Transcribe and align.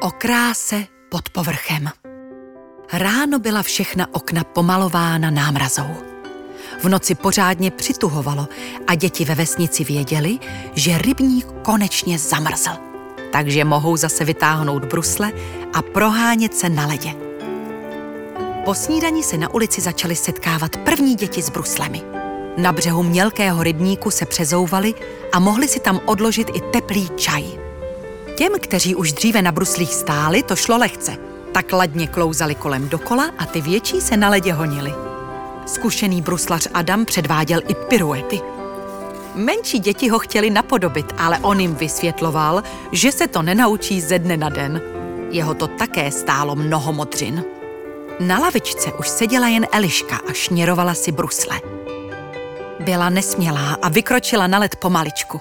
O 0.00 0.10
kráse 0.10 0.86
pod 1.08 1.28
povrchem. 1.28 1.88
Ráno 2.92 3.38
byla 3.38 3.62
všechna 3.62 4.14
okna 4.14 4.44
pomalována 4.44 5.30
námrazou. 5.30 5.96
V 6.82 6.88
noci 6.88 7.14
pořádně 7.14 7.70
přituhovalo 7.70 8.48
a 8.86 8.94
děti 8.94 9.24
ve 9.24 9.34
vesnici 9.34 9.84
věděli, 9.84 10.38
že 10.74 10.98
rybník 10.98 11.46
konečně 11.62 12.18
zamrzl. 12.18 12.70
Takže 13.32 13.64
mohou 13.64 13.96
zase 13.96 14.24
vytáhnout 14.24 14.84
brusle 14.84 15.32
a 15.72 15.82
prohánět 15.82 16.54
se 16.54 16.68
na 16.68 16.86
ledě. 16.86 17.14
Po 18.64 18.74
snídani 18.74 19.22
se 19.22 19.38
na 19.38 19.54
ulici 19.54 19.80
začaly 19.80 20.16
setkávat 20.16 20.76
první 20.76 21.14
děti 21.14 21.42
s 21.42 21.50
bruslemi. 21.50 22.02
Na 22.56 22.72
břehu 22.72 23.02
mělkého 23.02 23.62
rybníku 23.62 24.10
se 24.10 24.26
přezouvali 24.26 24.94
a 25.32 25.38
mohli 25.38 25.68
si 25.68 25.80
tam 25.80 26.00
odložit 26.04 26.50
i 26.54 26.60
teplý 26.60 27.10
čaj. 27.16 27.44
Těm, 28.36 28.52
kteří 28.60 28.94
už 28.94 29.12
dříve 29.12 29.42
na 29.42 29.52
bruslích 29.52 29.94
stáli, 29.94 30.42
to 30.42 30.56
šlo 30.56 30.76
lehce. 30.76 31.16
Tak 31.52 31.72
ladně 31.72 32.06
klouzali 32.06 32.54
kolem 32.54 32.88
dokola 32.88 33.30
a 33.38 33.46
ty 33.46 33.60
větší 33.60 34.00
se 34.00 34.16
na 34.16 34.28
ledě 34.28 34.52
honili. 34.52 34.92
Zkušený 35.66 36.22
bruslař 36.22 36.68
Adam 36.74 37.04
předváděl 37.04 37.60
i 37.68 37.74
piruety. 37.74 38.40
Menší 39.34 39.78
děti 39.78 40.08
ho 40.08 40.18
chtěli 40.18 40.50
napodobit, 40.50 41.14
ale 41.18 41.38
on 41.38 41.60
jim 41.60 41.74
vysvětloval, 41.74 42.62
že 42.92 43.12
se 43.12 43.28
to 43.28 43.42
nenaučí 43.42 44.00
ze 44.00 44.18
dne 44.18 44.36
na 44.36 44.48
den. 44.48 44.82
Jeho 45.30 45.54
to 45.54 45.66
také 45.66 46.10
stálo 46.10 46.56
mnoho 46.56 46.92
modřin. 46.92 47.44
Na 48.20 48.38
lavičce 48.38 48.92
už 48.92 49.08
seděla 49.08 49.48
jen 49.48 49.66
Eliška 49.72 50.16
a 50.16 50.32
šněrovala 50.32 50.94
si 50.94 51.12
brusle. 51.12 51.75
Byla 52.86 53.08
nesmělá 53.08 53.78
a 53.82 53.88
vykročila 53.88 54.46
na 54.46 54.58
led 54.58 54.76
pomaličku. 54.76 55.40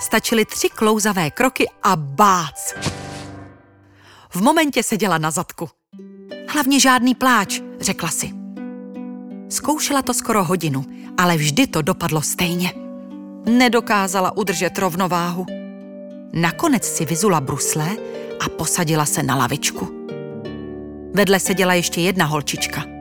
Stačily 0.00 0.44
tři 0.44 0.68
klouzavé 0.68 1.30
kroky 1.30 1.66
a 1.82 1.96
bác! 1.96 2.74
V 4.30 4.42
momentě 4.42 4.82
seděla 4.82 5.18
na 5.18 5.30
zadku. 5.30 5.68
Hlavně 6.48 6.80
žádný 6.80 7.14
pláč, 7.14 7.60
řekla 7.80 8.08
si. 8.08 8.30
Zkoušela 9.48 10.02
to 10.02 10.14
skoro 10.14 10.44
hodinu, 10.44 10.84
ale 11.18 11.36
vždy 11.36 11.66
to 11.66 11.82
dopadlo 11.82 12.22
stejně. 12.22 12.72
Nedokázala 13.46 14.36
udržet 14.36 14.78
rovnováhu. 14.78 15.46
Nakonec 16.32 16.84
si 16.84 17.04
vyzula 17.04 17.40
brusle 17.40 17.88
a 18.40 18.48
posadila 18.48 19.06
se 19.06 19.22
na 19.22 19.36
lavičku. 19.36 20.06
Vedle 21.14 21.40
seděla 21.40 21.74
ještě 21.74 22.00
jedna 22.00 22.24
holčička. 22.24 22.93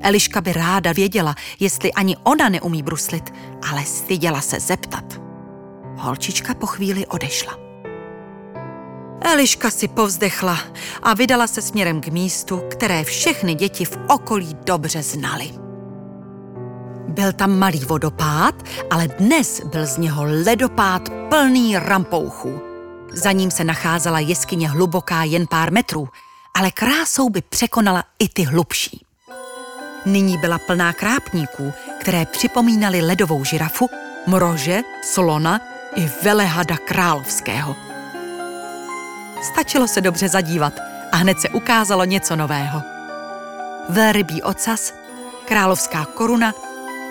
Eliška 0.00 0.40
by 0.40 0.52
ráda 0.52 0.92
věděla, 0.92 1.34
jestli 1.60 1.92
ani 1.92 2.16
ona 2.22 2.48
neumí 2.48 2.82
bruslit, 2.82 3.34
ale 3.70 3.84
styděla 3.84 4.40
se 4.40 4.60
zeptat. 4.60 5.20
Holčička 5.96 6.54
po 6.54 6.66
chvíli 6.66 7.06
odešla. 7.06 7.58
Eliška 9.20 9.70
si 9.70 9.88
povzdechla 9.88 10.58
a 11.02 11.14
vydala 11.14 11.46
se 11.46 11.62
směrem 11.62 12.00
k 12.00 12.08
místu, 12.08 12.62
které 12.70 13.04
všechny 13.04 13.54
děti 13.54 13.84
v 13.84 13.98
okolí 14.08 14.56
dobře 14.66 15.02
znali. 15.02 15.50
Byl 17.08 17.32
tam 17.32 17.58
malý 17.58 17.78
vodopád, 17.78 18.54
ale 18.90 19.08
dnes 19.08 19.60
byl 19.64 19.86
z 19.86 19.98
něho 19.98 20.24
ledopád 20.24 21.08
plný 21.28 21.78
rampouchů. 21.78 22.60
Za 23.12 23.32
ním 23.32 23.50
se 23.50 23.64
nacházela 23.64 24.18
jeskyně 24.18 24.68
hluboká 24.68 25.24
jen 25.24 25.46
pár 25.46 25.72
metrů, 25.72 26.08
ale 26.54 26.70
krásou 26.70 27.28
by 27.28 27.42
překonala 27.42 28.04
i 28.18 28.28
ty 28.28 28.42
hlubší. 28.42 29.09
Nyní 30.04 30.38
byla 30.38 30.58
plná 30.58 30.92
krápníků, 30.92 31.72
které 32.00 32.26
připomínaly 32.26 33.00
ledovou 33.00 33.44
žirafu, 33.44 33.90
mrože, 34.26 34.80
slona 35.02 35.60
i 35.94 36.10
velehada 36.22 36.76
královského. 36.76 37.76
Stačilo 39.52 39.88
se 39.88 40.00
dobře 40.00 40.28
zadívat 40.28 40.72
a 41.12 41.16
hned 41.16 41.40
se 41.40 41.48
ukázalo 41.48 42.04
něco 42.04 42.36
nového. 42.36 42.82
Velrybí 43.88 44.42
ocas, 44.42 44.94
královská 45.44 46.04
koruna 46.04 46.52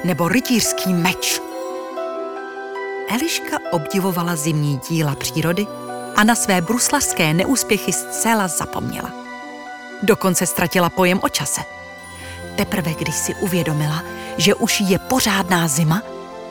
nebo 0.04 0.28
rytířský 0.28 0.94
meč. 0.94 1.42
Eliška 3.10 3.58
obdivovala 3.72 4.36
zimní 4.36 4.80
díla 4.90 5.16
přírody 5.16 5.68
a 6.16 6.24
na 6.24 6.36
své 6.36 6.62
bruslařské 6.62 7.34
neúspěchy 7.34 7.94
zcela 7.94 8.48
zapomněla. 8.48 9.12
Dokonce 10.04 10.46
ztratila 10.46 10.90
pojem 10.90 11.20
o 11.24 11.30
čase. 11.30 11.62
Teprve 12.60 12.94
když 12.94 13.16
si 13.16 13.36
uvědomila, 13.36 14.04
že 14.38 14.56
už 14.56 14.82
je 14.82 15.00
pořádná 15.00 15.68
zima, 15.68 16.02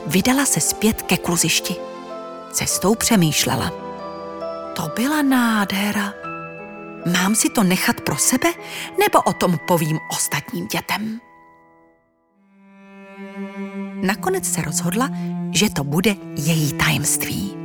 vydala 0.06 0.46
se 0.46 0.60
zpět 0.60 1.02
ke 1.02 1.16
kluzišti. 1.16 1.76
Cestou 2.52 2.94
přemýšlela. 2.94 3.72
To 4.76 4.82
byla 4.96 5.22
nádhera. 5.22 6.12
Mám 7.12 7.34
si 7.34 7.48
to 7.48 7.62
nechat 7.62 8.00
pro 8.00 8.16
sebe, 8.16 8.48
nebo 9.00 9.22
o 9.22 9.32
tom 9.32 9.58
povím 9.66 9.98
ostatním 10.10 10.66
dětem? 10.66 11.20
Nakonec 14.02 14.52
se 14.52 14.62
rozhodla, 14.62 15.10
že 15.50 15.70
to 15.70 15.84
bude 15.84 16.16
její 16.36 16.72
tajemství. 16.72 17.56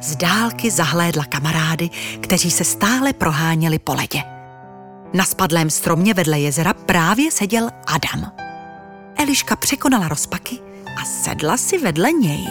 Z 0.00 0.16
dálky 0.16 0.70
zahlédla 0.70 1.24
kamarády, 1.24 1.90
kteří 2.20 2.50
se 2.50 2.64
stále 2.64 3.12
proháněli 3.12 3.78
po 3.78 3.94
ledě. 3.94 4.33
Na 5.14 5.24
spadlém 5.24 5.70
stromě 5.70 6.14
vedle 6.14 6.40
jezera 6.40 6.74
právě 6.74 7.30
seděl 7.30 7.70
Adam. 7.86 8.32
Eliška 9.16 9.56
překonala 9.56 10.08
rozpaky 10.08 10.58
a 11.02 11.04
sedla 11.04 11.56
si 11.56 11.78
vedle 11.78 12.12
něj. 12.12 12.46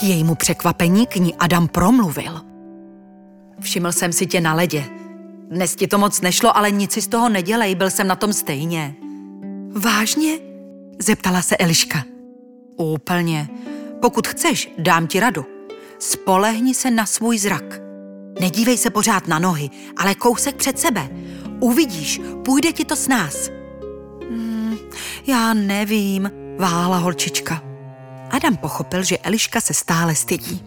K 0.00 0.02
jejímu 0.02 0.34
překvapení 0.34 1.06
k 1.06 1.16
ní 1.16 1.34
Adam 1.34 1.68
promluvil. 1.68 2.40
Všiml 3.60 3.92
jsem 3.92 4.12
si 4.12 4.26
tě 4.26 4.40
na 4.40 4.54
ledě. 4.54 4.84
Dnes 5.48 5.76
ti 5.76 5.86
to 5.86 5.98
moc 5.98 6.20
nešlo, 6.20 6.56
ale 6.56 6.70
nic 6.70 6.92
si 6.92 7.02
z 7.02 7.08
toho 7.08 7.28
nedělej, 7.28 7.74
byl 7.74 7.90
jsem 7.90 8.06
na 8.06 8.16
tom 8.16 8.32
stejně. 8.32 8.94
Vážně? 9.72 10.38
Zeptala 10.98 11.42
se 11.42 11.56
Eliška. 11.56 12.04
Úplně. 12.76 13.48
Pokud 14.00 14.26
chceš, 14.26 14.72
dám 14.78 15.06
ti 15.06 15.20
radu. 15.20 15.46
Spolehni 15.98 16.74
se 16.74 16.90
na 16.90 17.06
svůj 17.06 17.38
zrak. 17.38 17.91
Nedívej 18.40 18.78
se 18.78 18.90
pořád 18.90 19.28
na 19.28 19.38
nohy, 19.38 19.70
ale 19.96 20.14
kousek 20.14 20.56
před 20.56 20.78
sebe. 20.78 21.10
Uvidíš, 21.60 22.20
půjde 22.44 22.72
ti 22.72 22.84
to 22.84 22.96
s 22.96 23.08
nás. 23.08 23.50
Hmm, 24.30 24.76
já 25.26 25.54
nevím, 25.54 26.30
váhala 26.58 26.98
holčička. 26.98 27.62
Adam 28.30 28.56
pochopil, 28.56 29.02
že 29.02 29.18
Eliška 29.18 29.60
se 29.60 29.74
stále 29.74 30.14
stydí. 30.14 30.62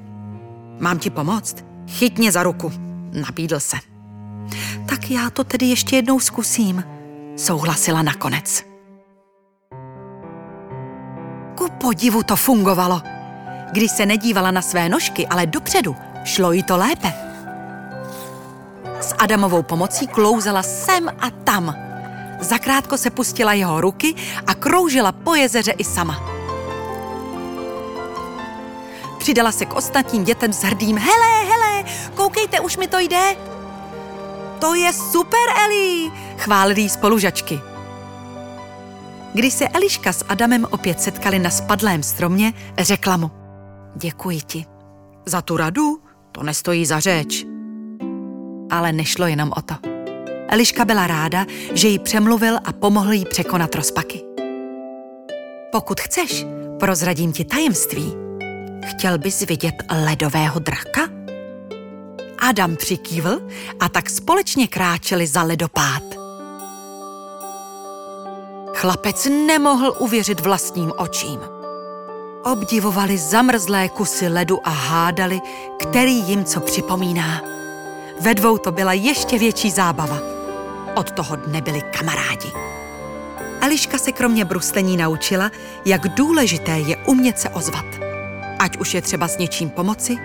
Mám 0.80 1.00
ti 1.00 1.10
pomoct? 1.10 1.66
Chytně 1.90 2.32
za 2.32 2.44
ruku, 2.44 2.72
nabídl 3.12 3.60
se. 3.60 3.78
Tak 4.90 5.12
já 5.12 5.30
to 5.30 5.44
tedy 5.44 5.66
ještě 5.66 5.96
jednou 5.96 6.20
zkusím, 6.20 6.84
souhlasila 7.36 8.02
nakonec. 8.02 8.64
Ku 11.58 11.68
podivu 11.82 12.24
to 12.24 12.36
fungovalo. 12.36 13.02
Když 13.72 13.92
se 13.92 14.06
nedívala 14.06 14.52
na 14.52 14.62
své 14.62 14.90
nožky, 14.90 15.28
ale 15.28 15.46
dopředu, 15.46 15.96
šlo 16.24 16.52
jí 16.52 16.64
to 16.64 16.78
lépe. 16.78 17.25
Adamovou 19.18 19.64
pomocí 19.64 20.08
klouzala 20.08 20.64
sem 20.64 21.10
a 21.20 21.30
tam. 21.30 21.76
Zakrátko 22.40 22.98
se 22.98 23.10
pustila 23.10 23.54
jeho 23.54 23.82
ruky 23.82 24.16
a 24.48 24.54
kroužila 24.54 25.12
po 25.12 25.36
jezeře 25.36 25.72
i 25.72 25.84
sama. 25.84 26.24
Přidala 29.18 29.52
se 29.52 29.66
k 29.66 29.74
ostatním 29.74 30.24
dětem 30.24 30.54
s 30.54 30.64
hrdým 30.64 30.98
hele, 30.98 31.46
hele, 31.50 31.84
koukejte, 32.16 32.60
už 32.60 32.78
mi 32.78 32.88
to 32.88 33.00
jde. 33.00 33.36
To 34.60 34.74
je 34.74 34.94
super, 34.94 35.50
Eli, 35.66 36.12
chválili 36.38 36.90
spolužačky. 36.90 37.60
Když 39.34 39.54
se 39.54 39.68
Eliška 39.68 40.14
s 40.14 40.26
Adamem 40.30 40.68
opět 40.72 41.02
setkali 41.02 41.40
na 41.40 41.50
spadlém 41.50 42.04
stromě, 42.04 42.54
řekla 42.78 43.18
mu 43.18 43.32
Děkuji 43.96 44.42
ti. 44.42 44.66
Za 45.26 45.42
tu 45.42 45.58
radu? 45.58 46.02
To 46.32 46.44
nestojí 46.44 46.86
za 46.86 47.00
řeč. 47.00 47.55
Ale 48.70 48.94
nešlo 48.94 49.28
jenom 49.28 49.52
o 49.58 49.62
to. 49.62 49.76
Eliška 50.48 50.86
byla 50.86 51.08
ráda, 51.08 51.46
že 51.74 51.88
ji 51.88 52.00
přemluvil 52.00 52.58
a 52.66 52.74
pomohl 52.74 53.14
jí 53.14 53.26
překonat 53.26 53.76
rozpaky. 53.76 54.22
Pokud 55.72 56.02
chceš, 56.02 56.46
prozradím 56.80 57.34
ti 57.34 57.46
tajemství. 57.46 58.14
Chtěl 58.86 59.18
bys 59.18 59.42
vidět 59.42 59.76
ledového 60.06 60.60
draka? 60.60 61.02
Adam 62.40 62.76
přikývl 62.76 63.42
a 63.80 63.90
tak 63.90 64.10
společně 64.10 64.68
kráčeli 64.68 65.28
za 65.28 65.44
ledopád. 65.44 66.04
Chlapec 68.74 69.26
nemohl 69.26 69.96
uvěřit 70.00 70.40
vlastním 70.40 70.92
očím. 70.98 71.40
Obdivovali 72.44 73.18
zamrzlé 73.18 73.90
kusy 73.90 74.28
ledu 74.28 74.68
a 74.68 74.70
hádali, 74.70 75.42
který 75.80 76.14
jim 76.14 76.46
co 76.46 76.60
připomíná. 76.60 77.42
Ve 78.22 78.34
dvou 78.34 78.58
to 78.58 78.72
byla 78.72 78.94
ještě 78.94 79.40
větší 79.40 79.72
zábava. 79.72 80.20
Od 80.96 81.12
toho 81.12 81.36
dne 81.36 81.62
byli 81.62 81.82
kamarádi. 81.82 82.52
Eliška 83.62 83.98
se 83.98 84.12
kromě 84.12 84.46
bruslení 84.46 84.98
naučila, 84.98 85.52
jak 85.86 86.08
důležité 86.08 86.72
je 86.72 86.98
umět 86.98 87.40
se 87.40 87.50
ozvat. 87.50 87.86
Ať 88.60 88.78
už 88.78 88.94
je 88.94 89.02
třeba 89.02 89.28
s 89.28 89.38
něčím 89.38 89.70
pomoci, 89.70 90.18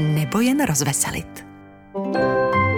nebo 0.00 0.40
jen 0.40 0.66
rozveselit. 0.66 1.46
thank 1.92 2.54
you 2.54 2.69